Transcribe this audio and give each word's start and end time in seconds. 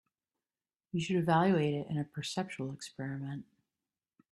You 0.91 0.99
should 0.99 1.17
evaluate 1.17 1.75
it 1.75 1.87
in 1.87 1.99
a 1.99 2.03
perceptual 2.03 2.73
experiment. 2.73 3.45